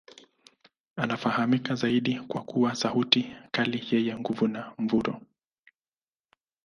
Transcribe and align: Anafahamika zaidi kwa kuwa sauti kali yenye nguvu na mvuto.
Anafahamika 0.95 1.75
zaidi 1.75 2.19
kwa 2.19 2.41
kuwa 2.43 2.75
sauti 2.75 3.35
kali 3.51 3.83
yenye 3.91 4.15
nguvu 4.17 4.47
na 4.47 4.73
mvuto. 4.79 5.21